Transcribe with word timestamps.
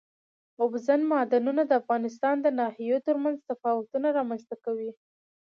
اوبزین 0.61 1.01
معدنونه 1.11 1.61
د 1.65 1.71
افغانستان 1.81 2.35
د 2.41 2.47
ناحیو 2.59 2.97
ترمنځ 3.07 3.37
تفاوتونه 3.49 4.07
رامنځ 4.17 4.41
ته 4.49 4.55
کوي. 4.65 4.91